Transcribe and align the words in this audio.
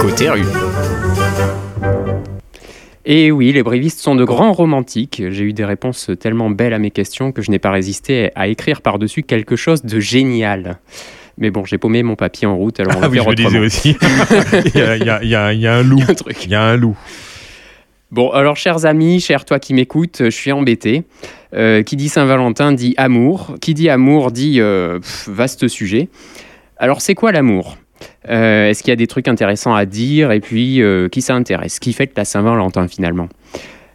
Côté 0.00 0.28
rue. 0.30 0.42
Et 3.04 3.30
oui, 3.32 3.52
les 3.52 3.62
brévistes 3.62 4.00
sont 4.00 4.14
de 4.14 4.24
grands 4.24 4.52
romantiques. 4.52 5.22
J'ai 5.30 5.44
eu 5.44 5.52
des 5.52 5.64
réponses 5.64 6.10
tellement 6.20 6.50
belles 6.50 6.72
à 6.72 6.78
mes 6.78 6.90
questions 6.90 7.32
que 7.32 7.42
je 7.42 7.50
n'ai 7.50 7.58
pas 7.58 7.70
résisté 7.70 8.30
à 8.34 8.46
écrire 8.48 8.80
par-dessus 8.80 9.22
quelque 9.22 9.56
chose 9.56 9.82
de 9.84 9.98
génial. 10.00 10.78
Mais 11.38 11.50
bon, 11.50 11.64
j'ai 11.64 11.78
paumé 11.78 12.02
mon 12.02 12.14
papier 12.14 12.46
en 12.46 12.56
route, 12.56 12.78
alors 12.80 12.96
on 12.96 13.00
va 13.00 13.06
Ah 13.06 13.10
oui, 13.10 13.16
faire 13.18 13.24
je 13.24 13.30
me 13.30 13.34
disais 13.34 13.58
aussi. 13.58 13.96
il, 14.74 14.78
y 14.78 14.82
a, 14.82 14.96
il 14.96 15.04
y 15.04 15.10
a- 15.10 15.22
il 15.22 15.28
y 15.28 15.34
a- 15.34 15.52
il 15.52 15.60
y 15.60 15.66
a 15.66 15.74
un 15.76 15.82
loup. 15.82 15.98
Il 16.00 16.04
y 16.04 16.06
a 16.06 16.10
un 16.10 16.14
truc. 16.14 16.44
Il 16.44 16.50
y 16.50 16.54
a 16.54 16.62
un 16.62 16.76
loup. 16.76 16.96
Bon, 18.10 18.30
alors 18.30 18.56
chers 18.56 18.84
amis, 18.84 19.20
chers 19.20 19.44
toi 19.44 19.58
qui 19.58 19.72
m'écoutes, 19.74 20.18
je 20.24 20.30
suis 20.30 20.52
embêté. 20.52 21.02
Euh, 21.54 21.82
qui 21.82 21.96
dit 21.96 22.08
Saint-Valentin 22.08 22.72
dit 22.72 22.94
amour. 22.98 23.54
Qui 23.60 23.72
dit 23.74 23.88
amour 23.88 24.30
dit 24.30 24.60
euh, 24.60 24.98
pff, 25.00 25.28
vaste 25.30 25.66
sujet. 25.68 26.08
Alors 26.82 27.00
c'est 27.00 27.14
quoi 27.14 27.30
l'amour? 27.30 27.76
Euh, 28.28 28.68
Est-ce 28.68 28.82
qu'il 28.82 28.90
y 28.90 28.92
a 28.92 28.96
des 28.96 29.06
trucs 29.06 29.28
intéressants 29.28 29.72
à 29.72 29.84
dire? 29.86 30.32
Et 30.32 30.40
puis, 30.40 30.82
euh, 30.82 31.08
qui 31.08 31.22
ça 31.22 31.34
intéresse? 31.34 31.78
Qui 31.78 31.92
fête 31.92 32.10
la 32.16 32.24
Saint-Valentin 32.24 32.88
finalement? 32.88 33.28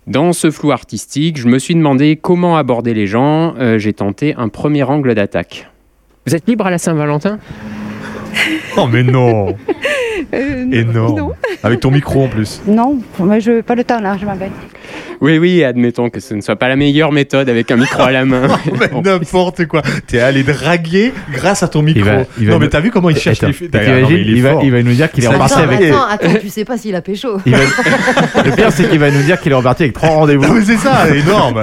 Dans 0.08 0.32
ce 0.32 0.52
flou 0.52 0.72
artistique, 0.72 1.38
je 1.38 1.48
me 1.50 1.60
suis 1.60 1.76
demandé 1.76 2.16
comment 2.16 2.56
aborder 2.56 2.94
les 2.94 3.06
gens. 3.06 3.56
Euh, 3.60 3.78
J'ai 3.78 3.92
tenté 3.92 4.34
un 4.38 4.48
premier 4.48 4.84
angle 4.84 5.14
d'attaque. 5.16 5.68
Vous 6.26 6.34
êtes 6.34 6.48
libre 6.48 6.66
à 6.66 6.70
la 6.72 6.78
Saint-Valentin? 6.78 7.40
Oh, 8.78 8.88
mais 8.88 9.04
non 9.04 9.56
Euh, 10.34 10.72
Énorme. 10.72 11.16
non. 11.18 11.32
Avec 11.64 11.80
ton 11.80 11.92
micro 11.92 12.24
en 12.24 12.28
plus. 12.28 12.62
Non, 12.68 12.98
mais 13.20 13.40
je 13.40 13.62
pas 13.62 13.76
le 13.76 13.84
temps 13.84 14.00
là, 14.02 14.18
je 14.20 14.26
m'appelle. 14.26 14.52
Oui, 15.22 15.38
oui, 15.38 15.64
admettons 15.64 16.10
que 16.10 16.20
ce 16.20 16.34
ne 16.34 16.42
soit 16.42 16.56
pas 16.56 16.68
la 16.68 16.76
meilleure 16.76 17.12
méthode 17.12 17.50
avec 17.50 17.72
un 17.72 17.76
micro 17.78 18.04
à 18.04 18.12
la 18.12 18.24
main. 18.26 18.48
N'importe 19.04 19.66
quoi. 19.66 19.82
T'es 20.08 20.20
allé 20.20 20.44
draguer 20.44 21.12
grâce 21.34 21.64
à 21.64 21.68
ton 21.68 21.82
micro. 21.82 22.04
va- 22.06 22.26
il 22.40 22.46
va 22.48 22.54
non, 22.54 22.60
mais 22.60 22.68
t'as 22.70 22.80
vu 22.80 22.92
comment 22.92 23.10
il 23.10 23.18
cherche 23.18 23.42
Attends, 23.44 23.52
les 23.72 24.02
Non, 24.02 24.10
il, 24.10 24.42
va, 24.44 24.52
fort. 24.52 24.62
il 24.64 24.72
va 24.72 24.84
nous 24.84 24.94
dire 24.94 25.12
qu'il 25.12 25.24
est 25.24 25.28
reparti 25.28 25.60
avec. 25.60 25.82
Attends, 25.82 26.08
attends, 26.10 26.40
tu 26.40 26.50
sais 26.50 26.66
pas 26.66 26.78
s'il 26.78 26.96
a 26.96 27.02
pécho. 27.02 27.38
va- 27.38 28.44
Le 28.46 28.52
pire, 28.56 28.72
c'est 28.72 28.90
qu'il 28.90 29.00
va 29.00 29.10
nous 29.12 29.24
dire 29.24 29.40
qu'il 29.42 29.52
est 29.52 29.56
reparti 29.56 29.84
avec 29.84 29.94
trois 29.96 30.10
rendez-vous. 30.10 30.62
C'est 30.64 30.78
ça, 30.78 31.06
énorme. 31.16 31.62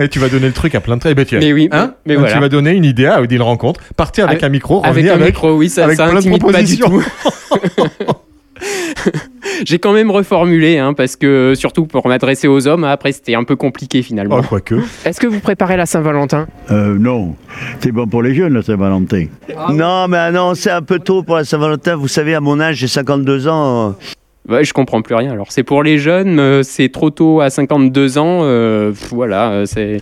Et 0.00 0.08
tu 0.08 0.20
vas 0.20 0.28
donner 0.28 0.46
le 0.46 0.52
truc 0.52 0.74
à 0.76 0.80
plein 0.80 0.94
de 0.94 1.00
traits. 1.00 1.16
Ben, 1.16 1.24
tu, 1.24 1.36
Mais 1.38 1.52
oui, 1.52 1.68
hein 1.72 1.94
mais 2.06 2.14
Tu 2.14 2.38
vas 2.38 2.48
donner 2.48 2.70
une 2.70 2.84
idée 2.84 3.06
à 3.06 3.20
Odile 3.20 3.42
Rencontre. 3.42 3.80
Partir 3.96 4.24
avec 4.24 4.34
Avec- 4.36 4.44
un 4.44 4.48
micro, 4.50 4.82
Avec 4.84 5.06
un 5.08 5.16
micro, 5.16 5.54
oui, 5.56 5.68
ça, 5.68 5.84
avec 5.84 5.96
ça 5.96 6.04
plein 6.04 6.14
de 6.14 6.18
intimide 6.18 6.40
pas 6.40 6.62
du 6.62 6.76
propositions. 6.76 6.88
tout. 6.90 8.12
J'ai 9.64 9.78
quand 9.78 9.92
même 9.92 10.10
reformulé, 10.10 10.78
hein, 10.78 10.92
parce 10.94 11.16
que 11.16 11.54
surtout 11.56 11.86
pour 11.86 12.06
m'adresser 12.08 12.48
aux 12.48 12.66
hommes, 12.68 12.84
après 12.84 13.12
c'était 13.12 13.34
un 13.34 13.44
peu 13.44 13.56
compliqué 13.56 14.02
finalement. 14.02 14.38
Oh, 14.40 14.44
quoique. 14.48 14.76
Est-ce 15.04 15.20
que 15.20 15.26
vous 15.26 15.40
préparez 15.40 15.76
la 15.76 15.86
Saint-Valentin? 15.86 16.46
Euh, 16.70 16.96
non, 16.98 17.34
c'est 17.80 17.92
bon 17.92 18.06
pour 18.06 18.22
les 18.22 18.34
jeunes, 18.34 18.54
la 18.54 18.62
Saint-Valentin. 18.62 19.26
Non, 19.70 20.06
mais 20.08 20.30
non, 20.30 20.54
c'est 20.54 20.70
un 20.70 20.82
peu 20.82 20.98
tôt 20.98 21.22
pour 21.22 21.36
la 21.36 21.44
Saint-Valentin. 21.44 21.96
Vous 21.96 22.08
savez, 22.08 22.34
à 22.34 22.40
mon 22.40 22.60
âge, 22.60 22.76
j'ai 22.76 22.88
52 22.88 23.48
ans. 23.48 23.88
euh, 23.88 24.54
Ouais, 24.54 24.64
je 24.64 24.72
comprends 24.72 25.02
plus 25.02 25.14
rien. 25.14 25.30
Alors 25.32 25.52
c'est 25.52 25.62
pour 25.62 25.82
les 25.82 25.98
jeunes, 25.98 26.38
euh, 26.38 26.62
c'est 26.62 26.88
trop 26.88 27.10
tôt 27.10 27.42
à 27.42 27.50
52 27.50 28.16
ans, 28.16 28.40
euh, 28.44 28.92
voilà. 29.10 29.64
c'est 29.66 30.00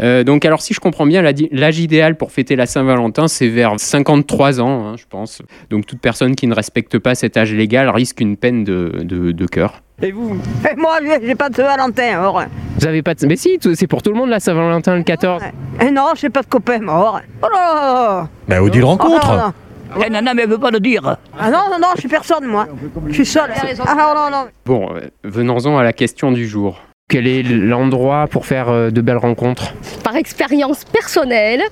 Euh, 0.00 0.24
donc 0.24 0.44
alors 0.44 0.60
si 0.60 0.74
je 0.74 0.80
comprends 0.80 1.06
bien, 1.06 1.22
l'âge 1.22 1.78
idéal 1.78 2.16
pour 2.16 2.32
fêter 2.32 2.56
la 2.56 2.66
Saint-Valentin, 2.66 3.28
c'est 3.28 3.48
vers 3.48 3.78
53 3.78 4.60
ans, 4.60 4.86
hein, 4.88 4.94
je 4.98 5.04
pense. 5.08 5.42
Donc 5.70 5.86
toute 5.86 6.00
personne 6.00 6.34
qui 6.36 6.46
ne 6.46 6.54
respecte 6.54 6.98
pas 6.98 7.14
cet 7.14 7.36
âge 7.36 7.52
légal 7.52 7.88
risque 7.88 8.20
une 8.20 8.36
peine 8.36 8.64
de, 8.64 9.00
de, 9.02 9.32
de 9.32 9.46
cœur. 9.46 9.82
Et 10.02 10.12
vous? 10.12 10.36
Et 10.70 10.76
moi, 10.76 10.98
j'ai 11.22 11.34
pas 11.34 11.48
de 11.48 11.56
Valentin, 11.56 12.22
or. 12.22 12.42
Vous 12.78 12.86
avez 12.86 13.02
pas 13.02 13.14
de... 13.14 13.26
Mais 13.26 13.36
si, 13.36 13.58
c'est 13.74 13.86
pour 13.86 14.02
tout 14.02 14.10
le 14.12 14.18
monde 14.18 14.28
la 14.28 14.40
Saint-Valentin 14.40 14.94
le 14.96 15.02
14. 15.04 15.42
Et 15.80 15.90
non, 15.90 16.08
j'ai 16.16 16.28
pas 16.28 16.42
de 16.42 16.46
copain, 16.48 16.80
mort. 16.80 17.20
Oh 17.42 17.46
là 17.50 17.58
là 17.74 18.28
Ben, 18.46 18.60
Odile 18.60 18.84
Oh, 18.84 18.88
Rencontre. 18.88 19.28
non, 19.30 19.36
non. 19.36 19.52
Eh, 20.04 20.10
non, 20.10 20.20
non, 20.20 20.32
mais 20.34 20.42
elle 20.42 20.50
veut 20.50 20.58
pas 20.58 20.70
le 20.70 20.80
dire. 20.80 21.16
Ah 21.38 21.50
non, 21.50 21.70
non, 21.70 21.78
non, 21.80 21.88
je 21.94 22.00
suis 22.00 22.08
personne, 22.10 22.44
moi. 22.44 22.66
Je 23.08 23.12
suis 23.14 23.24
seul. 23.24 23.48
Ah 23.86 23.94
non, 23.94 24.14
non, 24.14 24.30
non. 24.30 24.46
Bon, 24.66 24.94
euh, 24.94 25.00
venons-en 25.24 25.78
à 25.78 25.82
la 25.82 25.94
question 25.94 26.30
du 26.32 26.46
jour. 26.46 26.78
Quel 27.08 27.28
est 27.28 27.44
l'endroit 27.44 28.26
pour 28.26 28.46
faire 28.46 28.68
euh, 28.68 28.90
de 28.90 29.00
belles 29.00 29.16
rencontres? 29.16 29.74
Par 30.02 30.16
expérience 30.16 30.82
personnelle, 30.82 31.62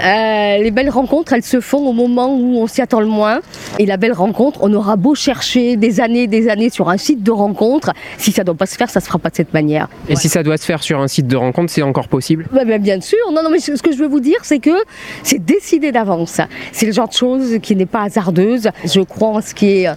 euh, 0.00 0.62
les 0.62 0.70
belles 0.70 0.88
rencontres, 0.88 1.32
elles 1.32 1.42
se 1.42 1.58
font 1.60 1.84
au 1.84 1.92
moment 1.92 2.32
où 2.32 2.58
on 2.58 2.68
s'y 2.68 2.80
attend 2.80 3.00
le 3.00 3.08
moins. 3.08 3.40
Et 3.80 3.86
la 3.86 3.96
belle 3.96 4.12
rencontre, 4.12 4.60
on 4.62 4.72
aura 4.72 4.94
beau 4.94 5.16
chercher 5.16 5.76
des 5.76 6.00
années, 6.00 6.28
des 6.28 6.48
années 6.48 6.70
sur 6.70 6.90
un 6.90 6.96
site 6.96 7.24
de 7.24 7.32
rencontre, 7.32 7.92
si 8.18 8.30
ça 8.30 8.42
ne 8.42 8.46
doit 8.46 8.54
pas 8.54 8.66
se 8.66 8.76
faire, 8.76 8.88
ça 8.88 9.00
se 9.00 9.06
fera 9.06 9.18
pas 9.18 9.30
de 9.30 9.34
cette 9.34 9.52
manière. 9.52 9.88
Et 10.08 10.14
si 10.14 10.28
ça 10.28 10.44
doit 10.44 10.58
se 10.58 10.64
faire 10.64 10.80
sur 10.84 11.00
un 11.00 11.08
site 11.08 11.26
de 11.26 11.36
rencontre, 11.36 11.72
c'est 11.72 11.82
encore 11.82 12.06
possible? 12.06 12.46
Bah, 12.52 12.64
bah, 12.64 12.78
bien 12.78 13.00
sûr, 13.00 13.18
non, 13.32 13.42
non, 13.42 13.50
mais 13.50 13.58
ce 13.58 13.72
que 13.82 13.90
je 13.90 13.98
veux 13.98 14.08
vous 14.08 14.20
dire, 14.20 14.38
c'est 14.44 14.60
que 14.60 14.84
c'est 15.24 15.44
décidé 15.44 15.90
d'avance. 15.90 16.40
C'est 16.70 16.86
le 16.86 16.92
genre 16.92 17.08
de 17.08 17.14
chose 17.14 17.58
qui 17.60 17.74
n'est 17.74 17.84
pas 17.86 18.02
hasardeuse. 18.02 18.70
Je 18.84 19.00
crois 19.00 19.30
en 19.30 19.40
ce 19.40 19.54
qui 19.54 19.70
est 19.70 19.88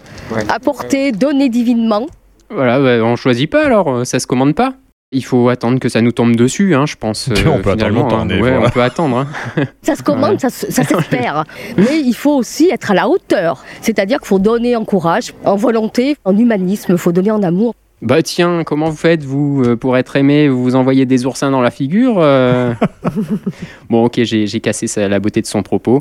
apporté, 0.49 1.11
donné 1.11 1.49
divinement. 1.49 2.07
Voilà, 2.49 2.79
bah, 2.79 3.05
on 3.05 3.15
choisit 3.15 3.47
pas 3.47 3.63
alors, 3.63 3.89
euh, 3.89 4.03
ça 4.03 4.19
se 4.19 4.25
commande 4.25 4.55
pas. 4.55 4.73
Il 5.13 5.23
faut 5.23 5.47
attendre 5.47 5.79
que 5.79 5.87
ça 5.87 6.01
nous 6.01 6.11
tombe 6.11 6.35
dessus, 6.35 6.75
hein, 6.75 6.85
je 6.85 6.95
pense. 6.97 7.29
On 7.47 7.61
peut 7.61 7.69
attendre 7.71 7.93
longtemps, 7.93 8.19
hein. 8.19 8.25
des 8.25 8.41
Ouais, 8.41 8.57
fois. 8.57 8.67
on 8.67 8.69
peut 8.69 8.81
attendre. 8.81 9.17
hein. 9.19 9.27
Ça 9.81 9.95
se 9.95 10.03
commande, 10.03 10.37
ça, 10.41 10.49
se- 10.49 10.69
ça 10.69 10.83
s'espère. 10.83 11.45
Mais 11.77 11.99
il 12.03 12.13
faut 12.13 12.35
aussi 12.35 12.69
être 12.69 12.91
à 12.91 12.93
la 12.93 13.07
hauteur. 13.07 13.63
C'est-à-dire 13.81 14.17
qu'il 14.19 14.27
faut 14.27 14.39
donner 14.39 14.75
en 14.75 14.83
courage, 14.83 15.33
en 15.45 15.55
volonté, 15.55 16.17
en 16.25 16.37
humanisme, 16.37 16.91
il 16.91 16.97
faut 16.97 17.13
donner 17.13 17.31
en 17.31 17.41
amour. 17.41 17.73
Bah 18.01 18.21
tiens, 18.21 18.63
comment 18.65 18.89
vous 18.89 18.97
faites, 18.97 19.23
vous, 19.23 19.63
euh, 19.65 19.75
pour 19.77 19.95
être 19.97 20.17
aimé 20.17 20.49
Vous 20.49 20.61
vous 20.61 20.75
envoyez 20.75 21.05
des 21.05 21.25
oursins 21.25 21.51
dans 21.51 21.61
la 21.61 21.71
figure 21.71 22.17
euh 22.19 22.73
Bon, 23.89 24.03
ok, 24.05 24.19
j'ai 24.23 24.45
j'ai 24.45 24.59
cassé 24.59 24.87
ça- 24.87 25.07
la 25.07 25.19
beauté 25.21 25.41
de 25.41 25.47
son 25.47 25.63
propos. 25.63 25.99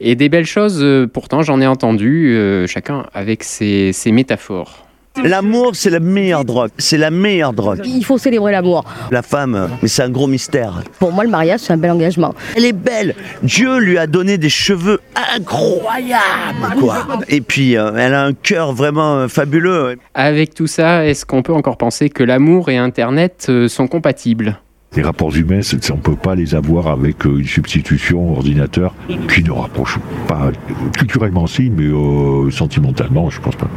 Et 0.00 0.16
des 0.16 0.28
belles 0.28 0.44
choses, 0.46 0.80
euh, 0.82 1.06
pourtant, 1.06 1.42
j'en 1.42 1.60
ai 1.60 1.66
entendu, 1.68 2.34
euh, 2.34 2.66
chacun 2.66 3.06
avec 3.14 3.44
ses, 3.44 3.92
ses 3.92 4.10
métaphores. 4.10 4.86
L'amour, 5.24 5.72
c'est 5.74 5.90
la 5.90 6.00
meilleure 6.00 6.44
drogue. 6.44 6.70
C'est 6.78 6.98
la 6.98 7.10
meilleure 7.10 7.52
drogue. 7.52 7.80
Il 7.84 8.04
faut 8.04 8.18
célébrer 8.18 8.52
l'amour. 8.52 8.84
La 9.10 9.22
femme, 9.22 9.70
mais 9.82 9.88
c'est 9.88 10.02
un 10.02 10.10
gros 10.10 10.26
mystère. 10.26 10.82
Pour 10.98 11.12
moi, 11.12 11.24
le 11.24 11.30
mariage, 11.30 11.60
c'est 11.60 11.72
un 11.72 11.76
bel 11.76 11.90
engagement. 11.90 12.34
Elle 12.56 12.64
est 12.64 12.72
belle. 12.72 13.14
Dieu 13.42 13.78
lui 13.78 13.98
a 13.98 14.06
donné 14.06 14.38
des 14.38 14.48
cheveux 14.48 15.00
incroyables, 15.36 16.78
quoi. 16.78 17.06
Et 17.28 17.40
puis, 17.40 17.76
euh, 17.76 17.92
elle 17.96 18.14
a 18.14 18.24
un 18.24 18.32
cœur 18.32 18.72
vraiment 18.72 19.16
euh, 19.16 19.28
fabuleux. 19.28 19.96
Avec 20.14 20.54
tout 20.54 20.66
ça, 20.66 21.06
est-ce 21.06 21.24
qu'on 21.24 21.42
peut 21.42 21.54
encore 21.54 21.76
penser 21.76 22.10
que 22.10 22.22
l'amour 22.22 22.68
et 22.68 22.76
Internet 22.76 23.46
euh, 23.48 23.68
sont 23.68 23.86
compatibles? 23.86 24.58
Les 24.96 25.02
rapports 25.02 25.34
humains, 25.36 25.60
on 25.90 25.96
ne 25.96 26.00
peut 26.00 26.16
pas 26.16 26.34
les 26.34 26.56
avoir 26.56 26.88
avec 26.88 27.24
une 27.24 27.46
substitution 27.46 28.32
ordinateur 28.32 28.92
qui 29.32 29.44
ne 29.44 29.52
rapproche 29.52 30.00
pas 30.26 30.50
culturellement 30.98 31.46
si, 31.46 31.70
mais 31.70 31.84
euh, 31.84 32.50
sentimentalement, 32.50 33.30
je 33.30 33.40
pense 33.40 33.54
pas. 33.54 33.68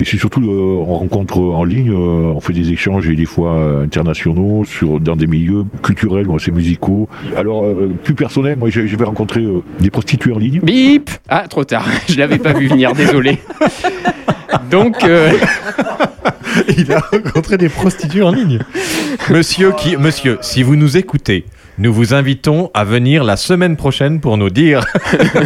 Et 0.00 0.04
c'est 0.04 0.16
surtout 0.16 0.40
euh, 0.48 0.80
en 0.80 0.96
rencontre 0.98 1.38
en 1.40 1.64
ligne, 1.64 1.90
euh, 1.90 2.32
on 2.34 2.40
fait 2.40 2.52
des 2.52 2.70
échanges 2.70 3.08
et 3.08 3.16
des 3.16 3.24
fois 3.24 3.54
euh, 3.54 3.84
internationaux 3.84 4.64
sur 4.64 5.00
dans 5.00 5.16
des 5.16 5.26
milieux 5.26 5.64
culturels 5.82 6.28
ou 6.28 6.36
assez 6.36 6.52
musicaux. 6.52 7.08
Alors 7.36 7.64
euh, 7.64 7.90
plus 8.04 8.14
personnel, 8.14 8.56
moi 8.58 8.70
j'ai- 8.70 8.86
j'avais 8.86 9.04
rencontré 9.04 9.40
euh, 9.42 9.62
des 9.80 9.90
prostituées 9.90 10.32
en 10.32 10.38
ligne. 10.38 10.60
Bip 10.62 11.10
Ah, 11.28 11.46
trop 11.48 11.64
tard, 11.64 11.86
je 12.08 12.16
l'avais 12.18 12.38
pas 12.38 12.52
vu 12.52 12.68
venir, 12.68 12.92
désolé. 12.94 13.38
Donc, 14.70 15.02
euh, 15.04 15.32
Il 16.78 16.92
a 16.92 17.00
rencontré 17.00 17.56
des 17.58 17.68
prostituées 17.68 18.22
en 18.22 18.30
ligne. 18.32 18.60
Monsieur, 19.30 19.72
qui, 19.72 19.96
monsieur, 19.96 20.38
si 20.40 20.62
vous 20.62 20.76
nous 20.76 20.96
écoutez, 20.96 21.44
nous 21.78 21.92
vous 21.92 22.12
invitons 22.14 22.70
à 22.74 22.84
venir 22.84 23.24
la 23.24 23.36
semaine 23.36 23.76
prochaine 23.76 24.20
pour 24.20 24.36
nous 24.36 24.50
dire. 24.50 24.84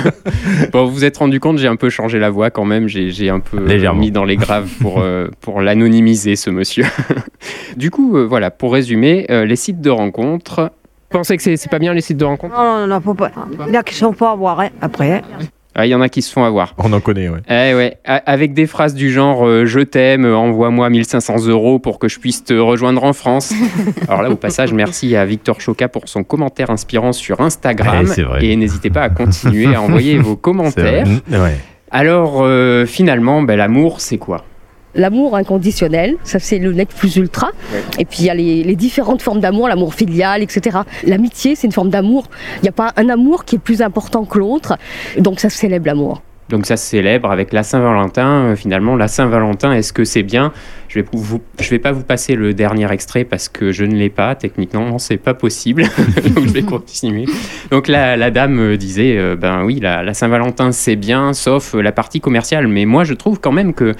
bon, 0.73 0.87
vous 0.87 0.93
vous 0.93 1.05
êtes 1.05 1.17
rendu 1.19 1.41
compte, 1.41 1.59
j'ai 1.59 1.69
un 1.69 1.77
peu 1.77 1.91
changé 1.91 2.19
la 2.19 2.31
voix 2.31 2.51
quand 2.51 2.65
même, 2.65 2.89
j'ai 2.89 3.11
j'ai 3.11 3.29
un 3.31 3.41
peu 3.41 3.59
euh, 3.59 3.67
Légèrement. 3.67 4.01
mis 4.01 4.11
dans 4.11 4.25
les 4.25 4.37
graves 4.37 4.69
pour, 4.81 5.01
euh, 5.01 5.29
pour 5.41 5.61
l'anonymiser, 5.61 6.37
ce 6.37 6.51
monsieur. 6.51 6.85
du 7.77 7.91
coup, 7.91 8.17
euh, 8.17 8.25
voilà, 8.27 8.51
pour 8.51 8.73
résumer, 8.73 9.27
euh, 9.31 9.45
les 9.45 9.57
sites 9.57 9.81
de 9.81 9.91
rencontres. 9.91 10.71
Vous 11.11 11.19
pensez 11.19 11.37
que 11.37 11.43
c'est 11.43 11.57
c'est 11.59 11.71
pas 11.71 11.79
bien 11.79 11.93
les 11.93 12.01
sites 12.01 12.17
de 12.17 12.25
rencontres? 12.25 12.55
Non, 12.57 12.81
non, 12.81 12.87
non, 12.87 13.01
faut 13.01 13.13
pas. 13.15 13.31
Il 13.69 13.73
y 13.75 13.77
a 13.77 13.83
qui 13.83 13.95
sont 13.95 14.15
pas 14.15 14.31
à 14.33 14.35
voir, 14.35 14.61
hein, 14.61 14.71
après. 14.81 15.13
hein. 15.39 15.45
Ah, 15.75 15.87
Il 15.87 15.91
y 15.91 15.95
en 15.95 16.01
a 16.01 16.09
qui 16.09 16.23
se 16.23 16.33
font 16.33 16.45
avoir. 16.45 16.75
On 16.79 16.93
en 16.93 17.01
connaît, 17.01 17.29
ouais. 17.29 17.41
Eh 17.49 17.75
ouais, 17.75 17.97
avec 18.05 18.53
des 18.53 18.67
phrases 18.67 18.95
du 18.95 19.11
genre 19.11 19.47
euh, 19.47 19.65
je 19.65 19.81
t'aime, 19.81 20.25
euh, 20.27 20.37
envoie-moi 20.37 20.91
1500 20.91 21.47
euros 21.49 21.79
pour 21.79 21.99
que 21.99 22.09
je 22.09 22.19
puisse 22.21 22.45
te 22.45 22.55
rejoindre 22.55 23.05
en 23.05 23.13
France. 23.13 23.53
Alors 24.09 24.23
là, 24.23 24.31
au 24.31 24.37
passage, 24.37 24.73
merci 24.73 25.17
à 25.17 25.25
Victor 25.25 25.61
Choca 25.61 25.89
pour 25.89 26.09
son 26.09 26.25
commentaire 26.25 26.71
inspirant 26.71 27.13
sur 27.13 27.41
Instagram. 27.41 28.05
Ouais, 28.05 28.07
c'est 28.07 28.23
vrai. 28.23 28.45
Et 28.45 28.55
n'hésitez 28.57 28.91
pas 28.91 29.03
à 29.03 29.09
continuer 29.11 29.75
à 29.75 29.81
envoyer 29.81 30.19
vos 30.19 30.37
commentaires. 30.37 31.07
Ouais. 31.31 31.57
Alors, 31.91 32.41
euh, 32.43 32.87
finalement, 32.87 33.43
ben, 33.43 33.57
l'amour, 33.57 34.01
c'est 34.01 34.19
quoi? 34.19 34.45
L'amour 34.95 35.37
inconditionnel, 35.37 36.17
ça 36.25 36.39
c'est 36.39 36.59
le 36.59 36.73
nec 36.73 36.89
plus 36.89 37.17
ultra. 37.17 37.51
Et 37.99 38.05
puis 38.05 38.19
il 38.21 38.25
y 38.27 38.31
a 38.31 38.35
les, 38.35 38.63
les 38.63 38.77
différentes 38.77 39.23
formes 39.23 39.41
d'amour, 39.41 39.69
l'amour 39.69 39.95
filial, 39.95 40.43
etc. 40.43 40.81
L'amitié, 41.05 41.55
c'est 41.55 41.67
une 41.67 41.73
forme 41.73 41.91
d'amour. 41.91 42.27
Il 42.59 42.63
n'y 42.63 42.69
a 42.69 42.73
pas 42.73 42.93
un 42.97 43.09
amour 43.09 43.45
qui 43.45 43.57
est 43.57 43.61
plus 43.61 43.83
important 43.83 44.25
que 44.25 44.39
l'autre. 44.39 44.77
Donc 45.19 45.41
ça 45.41 45.51
célèbre 45.51 45.87
l'amour. 45.87 46.23
Donc 46.53 46.67
ça 46.67 46.77
se 46.77 46.85
célèbre 46.87 47.31
avec 47.31 47.53
la 47.55 47.63
Saint-Valentin. 47.63 48.51
Euh, 48.51 48.57
finalement, 48.57 48.95
la 48.95 49.09
Saint-Valentin, 49.09 49.73
est-ce 49.73 49.95
que 49.95 50.05
c'est 50.05 50.23
bien? 50.23 50.53
Je 50.89 51.01
vais 51.01 51.07
vous, 51.11 51.41
je 51.59 51.71
vais 51.71 51.79
pas 51.79 51.93
vous 51.93 52.03
passer 52.03 52.35
le 52.35 52.53
dernier 52.53 52.93
extrait 52.93 53.25
parce 53.25 53.49
que 53.49 53.73
je 53.73 53.85
ne 53.85 53.95
l'ai 53.95 54.11
pas. 54.11 54.35
Techniquement, 54.35 54.99
c'est 54.99 55.17
pas 55.17 55.33
possible. 55.33 55.85
Donc 56.35 56.47
je 56.47 56.53
vais 56.53 56.63
continuer. 56.63 57.25
Donc 57.71 57.89
la, 57.89 58.19
la 58.19 58.31
dame 58.31 58.59
euh, 58.61 58.77
disait, 58.77 59.17
euh, 59.17 59.35
ben 59.35 59.65
oui, 59.65 59.81
la, 59.81 60.03
la 60.03 60.13
Saint-Valentin 60.13 60.73
c'est 60.73 60.97
bien, 60.97 61.33
sauf 61.33 61.73
la 61.73 61.91
partie 61.91 62.21
commerciale. 62.21 62.69
Mais 62.69 62.85
moi, 62.85 63.05
je 63.05 63.15
trouve 63.15 63.41
quand 63.41 63.53
même 63.53 63.73
que 63.73 63.95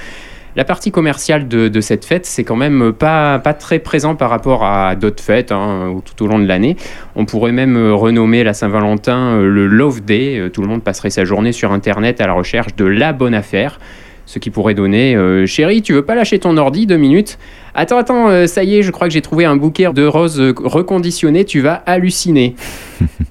la 0.57 0.65
partie 0.65 0.91
commerciale 0.91 1.49
de, 1.49 1.69
de 1.69 1.81
cette 1.81 2.05
fête, 2.05 2.27
c'est 2.27 2.45
quand 2.45 2.57
même 2.57 2.93
pas, 2.93 3.39
pas 3.39 3.55
très 3.55 3.79
présent 3.79 4.15
par 4.15 4.31
rapport 4.31 4.65
à 4.65 4.95
d'autres 4.97 5.23
fêtes 5.23 5.53
hein, 5.53 5.95
tout 6.05 6.25
au 6.25 6.29
long 6.29 6.39
de 6.39 6.47
l'année. 6.47 6.77
On 7.17 7.25
pourrait 7.25 7.53
même 7.53 7.77
euh, 7.77 7.95
renommer 7.95 8.45
la 8.45 8.53
Saint-Valentin 8.53 9.37
euh, 9.37 9.49
le 9.49 9.67
Love 9.67 10.03
Day. 10.03 10.39
Euh, 10.39 10.49
Tout 10.51 10.63
le 10.63 10.69
monde 10.69 10.83
passerait 10.83 11.11
sa 11.11 11.25
journée 11.25 11.53
sur 11.53 11.73
Internet 11.73 12.21
à 12.21 12.27
la 12.27 12.35
recherche 12.35 12.77
de 12.77 12.85
la 12.85 13.13
bonne 13.13 13.35
affaire. 13.35 13.79
Ce 14.25 14.39
qui 14.39 14.51
pourrait 14.51 14.75
donner 14.75 15.17
euh, 15.17 15.47
Chérie, 15.47 15.83
tu 15.83 15.93
veux 15.95 16.05
pas 16.05 16.15
lâcher 16.15 16.39
ton 16.39 16.57
ordi 16.57 16.87
deux 16.87 16.97
minutes? 16.97 17.39
Attends, 17.75 17.97
attends, 17.99 18.29
euh, 18.29 18.47
ça 18.47 18.63
y 18.63 18.77
est, 18.77 18.83
je 18.83 18.91
crois 18.91 19.09
que 19.09 19.13
j'ai 19.13 19.21
trouvé 19.21 19.45
un 19.45 19.57
bouquet 19.57 19.93
de 19.93 20.07
roses 20.07 20.41
reconditionnées, 20.41 21.45
tu 21.45 21.61
vas 21.61 21.83
halluciner. 21.87 22.55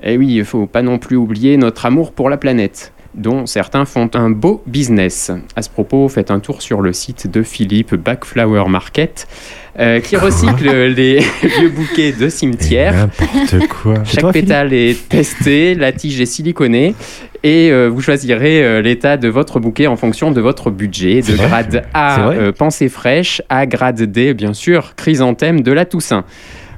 Eh 0.03 0.17
oui, 0.17 0.33
il 0.35 0.45
faut 0.45 0.65
pas 0.65 0.81
non 0.81 0.97
plus 0.97 1.15
oublier 1.15 1.57
notre 1.57 1.85
amour 1.85 2.11
pour 2.11 2.29
la 2.29 2.37
planète 2.37 2.91
dont 3.13 3.45
certains 3.45 3.85
font 3.85 4.09
un 4.13 4.29
beau 4.29 4.63
business. 4.65 5.31
À 5.55 5.61
ce 5.61 5.69
propos, 5.69 6.07
faites 6.07 6.31
un 6.31 6.39
tour 6.39 6.61
sur 6.61 6.81
le 6.81 6.93
site 6.93 7.29
de 7.29 7.43
Philippe 7.43 7.95
Backflower 7.95 8.69
Market, 8.69 9.27
euh, 9.79 9.99
qui 9.99 10.15
recycle 10.15 10.69
les 10.95 11.19
vieux 11.43 11.69
bouquets 11.69 12.11
de 12.11 12.29
cimetière. 12.29 12.93
N'importe 12.93 13.67
quoi. 13.67 13.95
Chaque 14.05 14.31
pétale 14.31 14.73
est 14.73 15.09
testé, 15.09 15.75
la 15.75 15.91
tige 15.91 16.19
est 16.21 16.25
siliconée 16.25 16.95
et 17.43 17.71
euh, 17.71 17.87
vous 17.87 18.01
choisirez 18.01 18.63
euh, 18.63 18.81
l'état 18.81 19.17
de 19.17 19.27
votre 19.27 19.59
bouquet 19.59 19.87
en 19.87 19.95
fonction 19.95 20.31
de 20.31 20.39
votre 20.39 20.69
budget. 20.69 21.21
De 21.21 21.35
grade 21.35 21.83
A, 21.93 22.31
pensée 22.57 22.89
fraîche, 22.89 23.41
à 23.49 23.65
grade 23.65 24.01
D, 24.01 24.33
bien 24.33 24.53
sûr, 24.53 24.95
chrysanthème 24.95 25.61
de 25.61 25.71
la 25.71 25.85
Toussaint. 25.85 26.23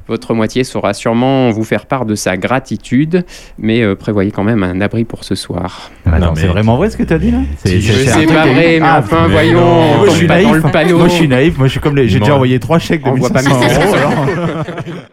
Votre 0.08 0.34
moitié 0.34 0.64
saura 0.64 0.94
sûrement 0.94 1.50
vous 1.52 1.64
faire 1.64 1.86
part 1.86 2.06
de 2.06 2.16
sa 2.16 2.36
gratitude, 2.38 3.26
mais 3.58 3.82
euh, 3.82 3.96
prévoyez 3.96 4.32
quand 4.32 4.44
même 4.44 4.62
un 4.64 4.82
abri 4.82 5.06
pour 5.06 5.24
ce 5.24 5.36
soir. 5.36 5.92
Non, 6.06 6.14
mais- 6.36 6.42
c'est 6.42 6.48
vraiment 6.48 6.76
vrai 6.78 6.90
ce 6.90 6.98
que 6.98 7.04
t'as 7.04 7.18
dit 7.18 7.32
là 7.32 7.40
Je 7.66 7.80
c'est 7.80 8.26
pas 8.26 8.46
vrai, 8.46 8.54
mais 8.54 8.80
Ah, 8.84 9.00
enfin, 9.00 9.28
mais 9.28 9.34
voyons, 9.34 9.60
non. 9.62 9.98
Moi 10.00 10.06
je 10.10 10.12
suis 10.16 10.28
pas 10.28 10.42
dans 10.44 10.52
naïf. 10.52 10.64
le 10.66 10.72
panneau. 10.72 10.98
Moi 10.98 11.08
je 11.08 11.14
suis 11.14 11.28
naïf. 11.28 11.58
Moi 11.58 11.68
je 11.68 11.72
suis 11.72 11.80
comme 11.80 11.96
les... 11.96 12.08
j'ai 12.08 12.20
déjà 12.20 12.32
Moi. 12.32 12.36
envoyé 12.36 12.60
trois 12.60 12.80
chèques 12.80 13.04
de 13.04 13.10
On 13.10 13.14
voit 13.16 13.30
pas 13.30 13.42
1500 13.42 13.60
1500 13.60 13.98
euros. 14.04 14.64